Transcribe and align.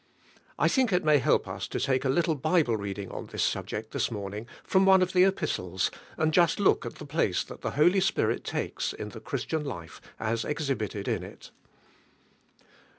I 0.57 0.67
think 0.67 0.91
it 0.91 1.03
may 1.05 1.19
help 1.19 1.47
us 1.47 1.67
to 1.67 1.79
take 1.79 2.03
a 2.03 2.09
little 2.09 2.33
Bible 2.33 2.75
reading 2.75 3.11
on 3.11 3.27
this 3.27 3.43
subject 3.43 3.91
this 3.91 4.09
morning, 4.09 4.47
from 4.63 4.83
one 4.83 5.03
of 5.03 5.13
the 5.13 5.25
epistles, 5.25 5.91
and 6.17 6.33
just 6.33 6.59
look 6.59 6.87
at 6.87 6.95
the 6.95 7.05
place 7.05 7.43
that 7.43 7.61
the 7.61 7.69
Holy 7.77 7.99
Spirit 7.99 8.43
takes 8.43 8.93
in 8.93 9.09
the 9.09 9.19
Christian 9.19 9.63
life 9.63 10.01
as 10.19 10.43
exhibited 10.43 11.07
in 11.07 11.21
it. 11.21 11.51